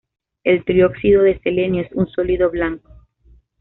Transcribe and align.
El 0.43 0.65
trióxido 0.65 1.21
de 1.21 1.37
selenio 1.41 1.83
es 1.83 1.91
un 1.91 2.07
sólido 2.07 2.49
blanco. 2.49 2.91